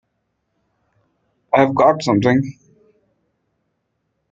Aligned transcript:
I've 1.53 1.75
got 1.75 2.01
something! 2.01 2.57